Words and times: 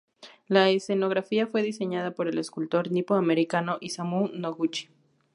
La 0.47 0.71
escenografía 0.71 1.45
fue 1.45 1.61
diseñada 1.61 2.09
por 2.09 2.27
el 2.27 2.39
escultor 2.39 2.91
nipo-americano 2.91 3.77
Isamu 3.81 4.29
Noguchi. 4.29 4.89